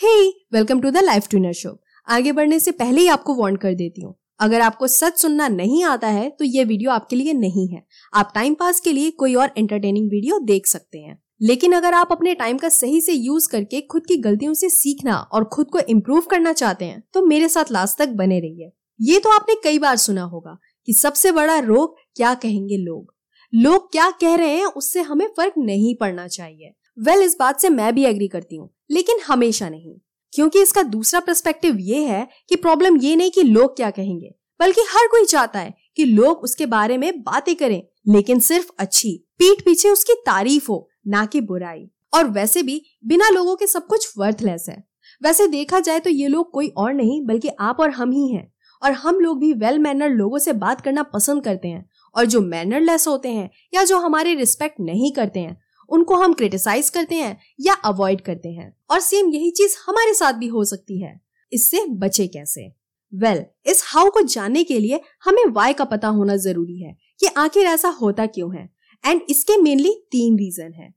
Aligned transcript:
Hey 0.00 0.28
welcome 0.52 0.80
to 0.80 0.90
the 0.90 0.96
life 0.96 1.26
tuner 1.30 1.52
show 1.52 1.70
आगे 2.08 2.30
बढ़ने 2.32 2.58
से 2.60 2.70
पहले 2.70 3.00
ही 3.00 3.08
आपको 3.08 3.34
वार्न 3.34 3.56
कर 3.56 3.74
देती 3.74 4.02
हूँ। 4.02 4.14
अगर 4.40 4.60
आपको 4.60 4.86
सच 4.86 5.18
सुनना 5.18 5.48
नहीं 5.48 5.82
आता 5.84 6.08
है 6.08 6.30
तो 6.30 6.44
ये 6.44 6.64
वीडियो 6.64 6.90
आपके 6.90 7.16
लिए 7.16 7.32
नहीं 7.32 7.66
है। 7.68 7.82
आप 8.14 8.32
टाइम 8.34 8.54
पास 8.54 8.80
के 8.80 8.92
लिए 8.92 9.10
कोई 9.10 9.34
और 9.34 9.52
एंटरटेनिंग 9.58 10.08
वीडियो 10.10 10.38
देख 10.38 10.66
सकते 10.66 10.98
हैं। 10.98 11.18
लेकिन 11.40 11.72
अगर 11.72 11.94
आप 11.94 12.12
अपने 12.12 12.34
टाइम 12.34 12.58
का 12.58 12.68
सही 12.68 13.00
से 13.00 13.12
यूज़ 13.12 13.48
करके 13.48 13.80
खुद 13.80 14.06
की 14.06 14.16
गलतियों 14.18 14.54
से 14.54 14.70
सीखना 14.70 15.16
और 15.16 15.44
खुद 15.44 15.66
को 15.66 15.78
इम्प्रूव 15.88 16.26
करना 16.30 16.52
चाहते 16.52 16.84
हैं 16.84 17.02
तो 17.14 17.26
मेरे 17.26 17.48
साथ 17.48 17.72
लास्ट 17.72 17.98
तक 17.98 18.08
बने 18.14 18.40
रहिए। 18.40 18.72
ये 19.00 19.18
तो 19.18 19.30
आपने 19.30 19.60
कई 19.64 19.78
बार 19.78 19.96
सुना 19.98 20.22
होगा 20.24 20.58
कि 20.88 20.92
सबसे 20.94 21.32
बड़ा 21.32 21.58
रोग 21.60 21.96
क्या 22.16 22.34
कहेंगे 22.36 22.76
लोग? 22.78 23.14
लोग 23.52 23.92
क्या 23.92 24.10
कह 24.10 24.34
रहे 24.34 24.56
हैं, 24.56 24.66
उससे 24.66 25.00
हमें 25.02 25.26
फ़र्क 25.26 25.54
नहीं 25.58 25.94
पड़ना 25.96 26.26
चाहिए। 26.28 26.74
वेल 26.98 27.14
well, 27.14 27.26
इस 27.26 27.36
बात 27.38 27.60
से 27.60 27.68
मैं 27.68 27.94
भी 27.94 28.04
एग्री 28.04 28.26
करती 28.28 28.56
हूँ 28.56 28.68
लेकिन 28.90 29.20
हमेशा 29.26 29.68
नहीं। 29.68 29.94
क्योंकि 30.32 30.62
इसका 30.62 30.82
दूसरा 30.82 31.20
पर्सपेक्टिव 31.20 31.76
ये 31.78 32.02
है 32.04 32.26
कि 32.48 32.56
प्रॉब्लम 32.56 32.96
ये 32.96 33.14
नहीं 33.16 33.30
कि 33.30 33.42
लोग 33.42 33.76
क्या 33.76 33.90
कहेंगे 33.90 34.30
बल्कि 34.60 34.80
हर 34.88 35.06
कोई 35.06 35.24
चाहता 35.24 35.58
है 35.58 35.74
कि 35.96 36.04
लोग 36.04 36.38
उसके 36.38 36.66
बारे 36.66 36.98
में 36.98 37.22
बातें 37.22 37.54
करें 37.56 37.82
लेकिन 38.08 38.40
सिर्फ़ 38.40 38.70
अच्छी 38.78 39.12
पीठ 39.38 39.64
पीछे 39.64 39.88
उसकी 39.88 40.14
तारीफ़ 40.26 40.66
हो 40.68 40.88
ना 41.06 41.24
कि 41.26 41.40
बुराई। 41.40 41.88
और 42.14 42.28
वैसे 42.28 42.62
भी 42.62 42.80
बिना 43.06 43.28
लोगों 43.28 43.56
के 43.56 43.66
सब 43.66 43.86
कुछ 43.86 44.12
वर्थलेस 44.18 44.66
है। 44.68 44.82
वैसे 45.22 45.46
देखा 45.46 45.80
जाए 45.80 46.00
तो 46.00 46.10
ये 46.10 46.28
लोग 46.28 46.50
कोई 46.50 46.68
और 46.68 46.92
नहीं 46.92 47.20
बल्कि 47.26 47.48
आप 47.60 47.80
और 47.80 47.90
हम 47.90 48.12
ही 48.12 48.28
हैं। 48.28 48.52
और 48.82 48.92
हम 48.92 49.20
लोग 49.20 49.40
भी 49.40 49.52
वेल 49.52 49.78
मैनर 49.78 50.10
लोगों 50.10 50.38
से 50.38 50.52
बात 50.52 50.80
करना 50.80 51.02
पसंद 51.02 51.44
करते 51.44 51.68
हैं 51.68 51.88
और 52.14 52.24
जो 52.24 52.40
मैनरलेस 52.40 53.06
होते 53.08 53.28
हैं 53.28 53.50
या 53.74 53.84
जो 53.84 53.98
हमारे 53.98 54.34
रिस्पेक्ट 54.34 54.80
नहीं 54.80 55.12
करते 55.12 55.40
हैं 55.40 55.60
उनको 55.90 56.14
हम 56.14 56.32
क्रिटिसाइज 56.32 56.90
करते 56.90 57.14
हैं 57.14 57.40
या 57.60 57.74
अवॉइड 57.74 58.20
करते 58.20 58.48
हैं। 58.48 58.76
और 58.90 59.00
सेम 59.00 59.28
यही 59.28 59.50
चीज़ 59.50 59.76
हमारे 59.86 60.14
साथ 60.14 60.32
भी 60.32 60.46
हो 60.46 60.64
सकती 60.64 61.02
है। 61.02 61.20
इससे 61.52 61.84
बचे 61.88 62.26
कैसे? 62.26 62.72
वेल 63.14 63.38
well, 63.38 63.70
इस 63.70 63.82
हाउ 63.86 64.10
को 64.10 64.20
जानने 64.20 64.64
के 64.64 64.78
लिए 64.78 65.00
हमें 65.24 65.44
वाई 65.46 65.72
का 65.72 65.84
पता 65.84 66.08
होना 66.08 66.36
ज़रूरी 66.36 66.82
है 66.82 66.96
कि 67.20 67.26
आखिर 67.26 67.66
ऐसा 67.66 67.88
होता 67.88 68.26
क्यों 68.26 68.56
है। 68.56 68.70
एंड 69.06 69.20
इसके 69.30 69.62
मेनली 69.62 69.94
तीन 70.10 70.38
रीजन 70.38 70.72
है। 70.72 70.94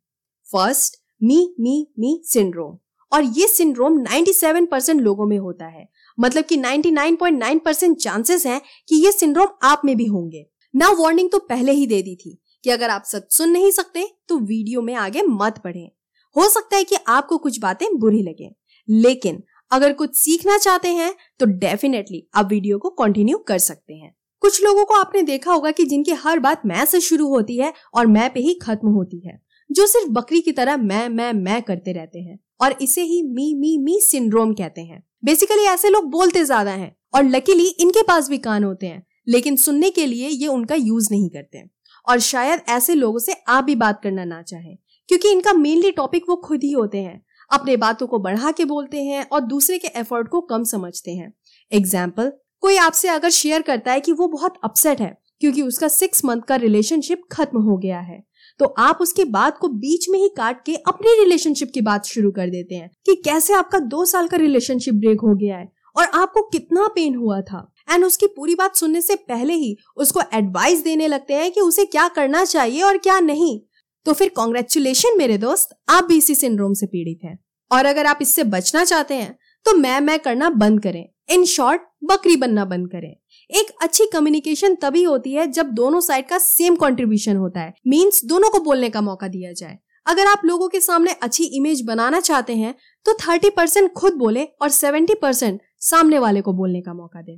फ़र्स्ट 0.51 0.95
मी 1.23 1.55
मी 1.59 1.91
मी 1.99 2.21
सिंड्रोम 2.25 2.77
और 3.13 3.23
ये 3.23 3.47
सिंड्रोम 3.47 4.01
97 4.01 4.65
परसेंट 4.65 5.01
लोगों 5.01 5.25
में 5.25 5.37
होता 5.37 5.65
है। 5.65 5.89
मतलब 6.19 6.43
कि 6.43 6.57
99.9 6.57 7.59
परसेंट 7.65 7.97
चांसेस 7.97 8.45
हैं 8.45 8.61
कि 8.87 8.95
ये 8.95 9.11
सिंड्रोम 9.11 9.47
आप 9.63 9.81
में 9.85 9.97
भी 9.97 10.05
होंगे। 10.05 10.45
ना 10.75 10.89
वार्निंग 10.89 11.29
तो 11.31 11.39
पहले 11.39 11.71
ही 11.71 11.87
दे 11.87 12.01
दी 12.01 12.15
थी। 12.15 12.41
कि 12.63 12.69
अगर 12.69 12.89
आप 12.89 13.03
सच 13.05 13.31
सुन 13.31 13.49
नहीं 13.49 13.71
सकते 13.71 14.07
तो 14.29 14.37
वीडियो 14.39 14.81
में 14.81 14.93
आगे 14.95 15.21
मत 15.23 15.61
पढ़ें 15.63 15.87
हो 16.35 16.47
सकता 16.49 16.77
है 16.77 16.83
कि 16.83 16.95
आपको 17.09 17.37
कुछ 17.37 17.59
बातें 17.59 17.87
बुरी 17.99 18.21
लगे, 18.23 18.49
लेकिन 18.87 19.41
अगर 19.71 19.93
कुछ 19.93 20.15
सीखना 20.15 20.57
चाहते 20.57 20.87
हैं 20.89 21.13
तो 21.39 21.45
डेफिनेटली 21.45 22.27
आप 22.35 22.49
वीडियो 22.49 22.77
को 22.77 22.89
कंटिन्यू 22.91 23.37
कर 23.39 23.57
सकते 23.59 23.93
हैं। 23.93 24.15
कुछ 24.43 24.63
लोगों 24.63 24.85
को 24.85 24.93
आपने 24.93 25.21
देखा 25.23 25.51
होगा 25.51 25.71
कि 25.71 25.85
जिनकी 25.85 26.11
हर 26.19 26.39
बात 26.39 26.65
मैं 26.65 26.85
से 26.85 26.99
शुरू 27.01 27.27
होती 27.27 27.57
है 27.57 27.71
और 27.93 28.07
मैं 28.07 28.29
पे 28.33 28.39
ही 28.39 28.53
खत्म 28.61 28.87
होती 28.89 29.19
है, 29.19 29.39
जो 29.69 29.85
सिर्फ़ 29.87 30.09
बकरी 30.11 30.41
की 30.41 30.51
तरह 30.51 30.77
मैं 30.79 31.07
मैं 31.09 31.31
मैं 31.33 31.61
करते 31.61 31.91
रहते 31.91 32.19
हैं 32.19 32.39
और 32.61 32.75
इसे 32.81 33.01
ही 33.03 33.21
मी 33.25 33.53
मी 33.55 33.77
मी 33.77 33.99
सिंड्रोम 34.01 34.53
कहते 34.53 34.81
हैं। 34.81 35.03
बेसिकली 35.23 35.63
ऐसे 35.65 35.89
लोग 35.89 36.09
बोलते 36.11 36.43
ज़्यादा 36.45 36.71
हैं 36.73 36.95
और 37.13 37.23
लकीली 37.25 37.67
इनके 37.69 38.03
पास 38.03 38.29
भी 38.29 38.37
कान 38.39 38.63
होते 38.63 38.87
हैं, 38.87 39.05
लेकिन 39.27 39.55
सुनने 39.57 39.89
के 39.91 40.05
लिए 40.05 40.27
ये 40.27 40.47
उनका 40.49 40.75
यूज़ 40.75 41.07
नहीं 41.11 41.29
करते 41.29 41.63
और 42.07 42.19
शायद 42.21 42.61
ऐसे 42.69 42.95
लोगों 42.95 43.19
से 43.19 43.33
आप 43.47 43.63
भी 43.63 43.75
बात 43.77 44.01
करना 44.03 44.25
ना 44.25 44.41
चाहें, 44.43 44.75
क्योंकि 45.09 45.31
इनका 45.31 45.53
मेनली 45.53 45.91
टॉपिक 45.93 46.29
वो 46.29 46.35
खुद 46.37 46.63
ही 46.63 46.71
होते 46.71 46.97
हैं। 46.99 47.21
अपने 47.51 47.77
बातों 47.77 48.07
को 48.07 48.19
बढ़ा 48.19 48.51
के 48.51 48.65
बोलते 48.65 49.03
हैं 49.03 49.25
और 49.25 49.41
दूसरे 49.41 49.77
के 49.77 49.87
एफर्ट 49.99 50.27
को 50.27 50.41
कम 50.43 50.63
समझते 50.65 51.11
हैं। 51.11 51.33
एग्ज़ाम्पल 51.71 52.31
कोई 52.63 52.77
आपसे 52.79 53.07
अगर 53.09 53.29
शेयर 53.31 53.61
करता 53.61 53.91
है 53.91 53.99
कि 53.99 54.11
वो 54.11 54.27
बहुत 54.29 54.59
अपसेट 54.63 55.01
है, 55.01 55.17
क्योंकि 55.41 55.61
उसका 55.61 55.87
सिक्स 55.89 56.23
मंथ 56.25 56.41
का 56.41 56.55
रिलेशनशिप 56.57 57.21
खत्म 57.31 57.61
हो 57.61 57.77
गया 57.77 57.99
है 58.01 58.23
तो 58.59 58.65
आप 58.79 58.97
उसकी 59.01 59.23
बात 59.25 59.57
को 59.57 59.67
बीच 59.67 60.07
में 60.09 60.17
ही 60.19 60.27
काट 60.29 60.63
के 60.65 60.75
अपने 60.87 61.13
रिलेशनशिप 61.19 61.71
की 61.73 61.81
बात 61.81 62.05
शुरू 62.05 62.31
कर 62.31 62.49
देते 62.49 62.75
हैं 62.75 62.89
कि 63.05 63.15
कैसे 63.15 63.53
आपका 63.53 63.79
दो 63.81 64.03
साल 64.05 64.27
का 64.27 64.37
रिलेशनशिप 64.37 64.93
ब्रेक 64.95 65.21
हो 65.21 65.33
गया 65.35 65.57
है 65.57 65.71
और 65.95 66.05
आपको 66.15 66.41
कितना 66.43 66.87
पेन 66.87 67.15
हुआ 67.15 67.39
था। 67.41 67.72
एंड 67.93 68.05
उसकी 68.05 68.27
पूरी 68.27 68.55
बात 68.55 68.75
सुनने 68.75 69.01
से 69.01 69.15
पहले 69.15 69.53
ही 69.55 69.75
उसको 69.97 70.21
एडवाइस 70.33 70.83
देने 70.83 71.07
लगते 71.07 71.33
हैं 71.33 71.51
कि 71.51 71.61
उसे 71.61 71.85
क्या 71.85 72.07
करना 72.09 72.43
चाहिए 72.45 72.81
और 72.81 72.97
क्या 72.97 73.19
नहीं। 73.21 73.59
तो 74.05 74.13
फिर 74.13 74.29
कॉन्ग्रेचुलेशन 74.29 75.17
मेरे 75.17 75.37
दोस्त, 75.37 75.69
आप 75.89 76.03
भी 76.03 76.17
इसी 76.17 76.35
सिंड्रोम 76.35 76.73
से 76.73 76.85
पीड़ित 76.85 77.19
हैं। 77.23 77.37
और 77.71 77.85
अगर 77.85 78.05
आप 78.05 78.19
इससे 78.21 78.43
बचना 78.45 78.83
चाहते 78.83 79.13
हैं 79.13 79.37
तो 79.65 79.73
मैं 79.73 79.99
मैं 80.01 80.19
करना 80.19 80.49
बंद 80.51 80.81
करें। 80.83 81.05
इन 81.29 81.43
शॉर्ट 81.45 81.81
बकरी 82.03 82.35
बनना 82.35 82.65
बंद 82.65 82.87
करें। 82.87 83.09
एक 83.49 83.71
अच्छी 83.81 84.05
कम्युनिकेशन 84.05 84.75
तभी 84.75 85.03
होती 85.03 85.33
है 85.33 85.45
जब 85.47 85.69
दोनों 85.71 86.01
साइड 86.01 86.27
का 86.27 86.37
सेम 86.37 86.75
कंट्रीब्यूशन 86.75 87.37
होता 87.37 87.59
है। 87.59 87.73
मींस 87.87 88.21
दोनों 88.25 88.49
को 88.49 88.59
बोलने 88.59 88.89
का 88.89 89.01
मौका 89.01 89.27
दिया 89.27 89.51
जाए। 89.51 89.77
अगर 90.05 90.27
आप 90.27 90.41
लोगों 90.45 90.67
के 90.69 90.79
सामने 90.81 91.11
अच्छी 91.13 91.43
इमेज 91.57 91.81
बनाना 91.81 92.19
चाहते 92.19 92.55
हैं 92.55 92.73
तो 93.05 93.13
थर्टी 93.19 93.49
परसेंट 93.49 93.91
खुद 93.93 94.13
बोले 94.15 94.43
और 94.61 94.69
सेवेंटी 94.71 95.13
परसेंट 95.13 95.61
सामने 95.81 96.19
वाले 96.19 96.41
को 96.41 96.53
बोलने 96.53 96.81
का 96.81 96.93
मौका 96.93 97.21
दें। 97.21 97.37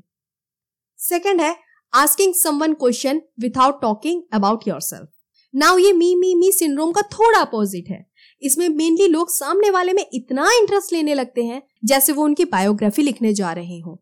सेकेंड 0.99 1.41
है 1.41 1.55
asking 1.93 2.33
someone 2.33 2.73
question 2.73 3.21
without 3.39 3.81
talking 3.81 4.21
about 4.33 4.67
yourself 4.81 5.09
now 5.53 5.77
ये 5.77 5.91
मी 5.93 6.13
मी 6.15 6.33
मी 6.35 6.51
सिंड्रोम 6.51 6.91
का 6.91 7.01
थोड़ा 7.01 7.39
अपोजिट 7.39 7.89
है। 7.89 8.05
इसमें 8.41 8.67
मेनली 8.69 9.07
लोग 9.07 9.29
सामने 9.29 9.69
वाले 9.69 9.93
में 9.93 10.05
इतना 10.13 10.47
इंटरेस्ट 10.53 10.93
लेने 10.93 11.13
लगते 11.13 11.43
हैं 11.43 11.61
जैसे 11.85 12.13
वो 12.13 12.23
उनकी 12.23 12.45
बायोग्राफी 12.45 13.01
लिखने 13.01 13.33
जा 13.33 13.51
रहे 13.53 13.79
हो। 13.79 14.01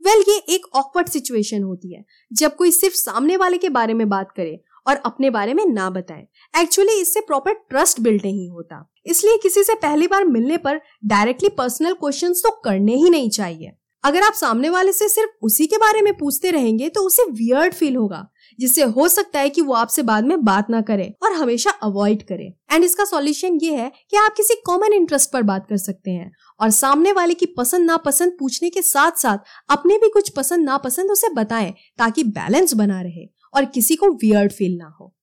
वेल 0.00 0.14
well, 0.14 0.28
ये 0.28 0.54
एक 0.54 0.66
ऑकवर्ड 0.74 1.08
सिचुएशन 1.08 1.62
होती 1.62 1.94
है 1.94 2.04
जब 2.32 2.56
कोई 2.56 2.70
सिर्फ़ 2.70 2.94
सामने 2.96 3.36
वाले 3.36 3.58
के 3.58 3.68
बारे 3.68 3.94
में 3.94 4.08
बात 4.08 4.32
करे 4.36 4.60
और 4.86 4.96
अपने 4.96 5.30
बारे 5.30 5.54
में 5.54 5.64
ना 5.66 5.88
बताए। 5.90 6.26
एक्चुअली 6.54 7.00
इससे 7.00 7.20
प्रॉपर 7.20 7.52
ट्रस्ट 7.52 8.00
बिल्ड 8.00 8.22
नहीं 8.24 8.48
होता। 8.50 8.86
इसलिए 9.06 9.38
किसी 9.38 9.64
से 9.64 9.74
पहली 9.74 10.06
बार 10.06 10.24
मिलने 10.26 10.56
पर 10.56 10.80
डायरेक्टली 11.06 11.48
पर्सनल 11.48 11.94
क्वेश्चंस 11.94 12.42
तो 12.44 12.50
करने 12.64 12.94
ही 12.94 13.10
नहीं 13.10 13.30
चाहिए। 13.30 13.72
अगर 14.04 14.22
आप 14.22 14.32
सामने 14.32 14.68
वाले 14.70 14.92
से 14.92 15.08
सिर्फ़ 15.08 15.44
उसी 15.44 15.66
के 15.66 15.76
बारे 15.76 16.02
में 16.02 16.12
पूछते 16.16 16.50
रहेंगे 16.50 16.88
तो 16.88 17.00
उसे 17.00 17.22
वियर्ड 17.32 17.74
फील 17.74 17.96
होगा, 17.96 18.26
जिससे 18.58 18.82
हो 18.84 19.08
सकता 19.08 19.40
है 19.40 19.50
कि 19.50 19.60
वो 19.62 19.74
आपसे 19.74 20.02
बाद 20.02 20.24
में 20.24 20.44
बात 20.44 20.70
ना 20.70 20.80
करे 20.82 21.12
और 21.22 21.32
हमेशा 21.32 21.70
अवॉइड 21.82 22.22
करे। 22.22 22.52
एंड 22.72 22.84
इसका 22.84 23.04
सॉल्यूशन 23.04 23.58
ये 23.62 23.74
है 23.74 23.90
कि 24.10 24.16
आप 24.16 24.34
किसी 24.36 24.54
कॉमन 24.66 24.92
इंटरेस्ट 24.92 25.32
पर 25.32 25.42
बात 25.42 25.66
कर 25.68 25.76
सकते 25.78 26.10
हैं 26.10 26.30
और 26.60 26.70
सामने 26.70 27.12
वाले 27.12 27.34
की 27.34 27.46
पसंद 27.58 27.86
नापसंद 27.86 28.36
पूछने 28.38 28.70
के 28.70 28.82
साथ 28.82 29.18
साथ 29.18 29.38
अपने 29.70 29.98
भी 29.98 30.08
कुछ 30.08 30.28
पसंद 30.30 30.64
नापसंद 30.64 31.10
उसे 31.10 31.28
बताएँ, 31.34 31.72
ताकि 31.98 32.24
बैलेंस 32.24 32.74
बना 32.74 33.00
रहे 33.02 33.26
और 33.54 33.64
किसी 33.66 33.96
को 33.96 34.10
वियर्ड 34.14 34.52
फील 34.52 34.76
ना 34.78 34.94
हो। 35.00 35.14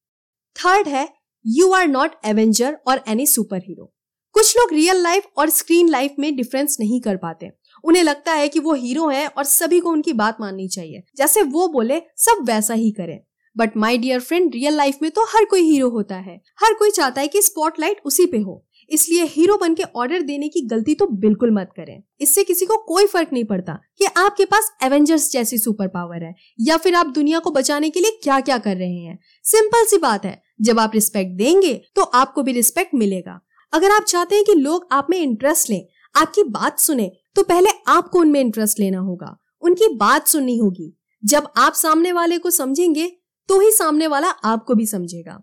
थर्ड 0.56 0.88
है 0.88 1.08
यू 1.46 1.72
आर 1.74 1.88
नॉट 1.88 2.26
एवेंजर 2.26 2.78
और 2.88 3.04
एनी 3.08 3.26
सुपर 3.28 3.58
हीरो 3.60 3.94
कुछ 4.36 4.56
लोग 4.58 4.74
रियल 4.74 5.02
लाइफ 5.04 5.28
और 5.38 5.50
स्क्रीन 5.50 5.90
लाइफ 5.90 6.16
में 6.20 6.36
डिफरेंस 6.36 6.78
नहीं 6.80 7.00
कर 7.02 7.16
पाते। 7.18 7.50
उन्हें 7.84 8.04
लगता 8.04 8.34
है 8.34 8.48
कि 8.50 8.60
वो 8.60 8.74
हीरो 8.74 9.08
है 9.08 9.28
और 9.28 9.44
सभी 9.44 9.80
को 9.80 9.90
उनकी 9.90 10.14
बात 10.14 10.38
माननी 10.42 10.68
चाहिए। 10.68 11.04
जैसे 11.18 11.42
वो 11.42 11.68
बोले, 11.68 12.02
सब 12.18 12.46
वैसा 12.48 12.74
ही 12.74 12.92
करें। 12.92 13.20
But 13.56 13.78
my 13.78 13.98
dear 13.98 14.20
friend 14.20 14.54
real 14.54 14.74
life 14.74 14.98
में 15.02 15.10
तो 15.12 15.24
हर 15.28 15.46
कोई 15.46 15.62
हीरो 15.62 15.90
होता 15.90 16.16
है। 16.16 16.36
हर 16.60 16.74
कोई 16.74 16.92
चाहता 16.92 17.22
है 17.22 17.28
कि 17.28 17.42
स्पॉटलाइट 17.42 18.02
उसी 18.06 18.26
पे 18.26 18.38
हो। 18.38 18.64
इसलिए 18.92 19.24
हीरो 19.26 19.56
बन 19.58 19.74
के 19.76 19.84
ऑर्डर 19.96 20.22
देने 20.22 20.48
की 20.50 20.62
गलती 20.62 20.94
तो 20.96 21.08
बिल्कुल 21.16 21.52
मत 21.52 21.70
करें। 21.78 22.02
इससे 22.22 22.44
किसी 22.44 22.66
को 22.66 22.78
कोई 22.78 23.06
फ़र्क 23.06 23.30
नहीं 23.34 23.44
पड़ता 23.44 23.74
कि 23.98 24.06
आपके 24.18 24.46
पास 24.46 24.72
एवेंजर्स 24.84 25.32
जैसी 25.32 25.58
सुपर 25.58 25.88
पावर 25.88 26.24
है, 26.24 26.34
या 26.60 26.78
फिर 26.78 26.96
आप 26.96 27.08
दुनिया 27.08 27.40
को 27.40 27.52
बचाने 27.52 27.90
के 27.90 28.00
लिए 28.00 28.20
क्या 28.24 28.40
क्या 28.40 28.58
कर 28.58 28.78
रहे 28.78 28.96
हैं। 28.96 29.18
सिंपल 29.46 29.86
सी 29.86 29.98
बात 29.98 30.26
है, 30.26 30.42
जब 30.62 30.80
आप 30.80 30.92
रिस्पेक्ट 30.94 31.32
देंगे 31.32 31.74
तो 31.96 32.02
आपको 32.02 32.44
भी 32.44 32.52
रिस्पेक्ट 32.52 32.96
मिलेगा। 32.96 33.40
अगर 33.74 33.92
आप 33.92 34.04
चाहते 34.04 34.36
हैं 34.36 34.46
कि 34.46 34.54
लोग 34.54 34.88
आप 34.92 35.08
में 35.10 35.18
इंटरेस्ट 35.18 35.70
लें, 35.70 35.86
आपकी 36.16 36.44
बात 36.44 36.80
सुने 36.80 37.12
तो 37.38 37.44
पहले 37.44 37.70
आपको 37.88 38.20
उनमें 38.20 38.40
इंटरेस्ट 38.42 38.80
लेना 38.80 39.00
होगा। 39.00 39.38
उनकी 39.64 39.88
बात 39.96 40.28
सुननी 40.28 40.58
होगी। 40.58 40.94
जब 41.24 41.48
आप 41.58 41.74
सामने 41.74 42.12
वाले 42.12 42.38
को 42.38 42.50
समझेंगे 42.52 43.06
तो 43.50 43.60
ही 43.60 43.72
सामने 43.72 44.08
वाला 44.08 44.28
आपको 44.28 44.76
भी 44.76 44.86
समझेगा। 44.86 45.34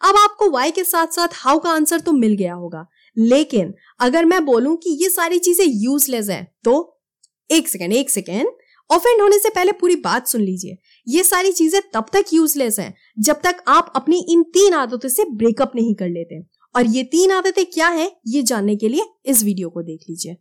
अब 0.00 0.16
आपको 0.18 0.50
वाई 0.50 0.70
के 0.70 0.84
साथ 0.84 1.06
साथ 1.06 1.34
हाउ 1.34 1.58
का 1.58 1.70
आंसर 1.70 2.00
तो 2.00 2.12
मिल 2.12 2.34
गया 2.34 2.54
होगा। 2.54 2.86
लेकिन 3.16 3.72
अगर 4.00 4.24
मैं 4.24 4.44
बोलूँ 4.44 4.76
कि 4.76 4.90
ये 5.02 5.08
सारी 5.10 5.38
चीज़ें 5.38 5.64
यूजलेस 5.66 6.28
हैं 6.28 6.46
तो 6.64 6.74
एक 7.50 7.68
सेकेंड 7.68 7.92
एक 7.92 8.10
सेकेंड 8.10 8.48
ऑफेंड 8.90 9.20
होने 9.22 9.38
से 9.38 9.48
पहले 9.48 9.72
पूरी 9.72 9.96
बात 9.96 10.26
सुन 10.26 10.40
लीजिए। 10.40 10.76
ये 11.06 11.22
सारी 11.24 11.52
चीज़ें 11.52 11.80
तब 11.94 12.06
तक 12.12 12.32
यूजलेस 12.32 12.78
हैं, 12.78 12.94
जब 13.18 13.40
तक 13.42 13.62
आप 13.68 13.92
अपनी 13.96 14.24
इन 14.28 14.42
तीन 14.54 14.74
आदतों 14.74 15.08
से 15.08 15.24
ब्रेकअप 15.32 15.72
नहीं 15.74 15.94
कर 15.94 16.08
लेते। 16.08 16.40
और 16.74 16.86
ये 16.86 17.02
तीन 17.04 17.30
आदतें 17.30 17.64
क्या 17.66 17.88
हैं, 17.88 18.10
ये 18.26 18.42
जानने 18.42 18.76
के 18.76 18.88
लिए 18.88 19.04
इस 19.26 19.42
वीडियो 19.44 19.68
को 19.70 19.82
देख 19.82 20.00
लीजिए। 20.10 20.36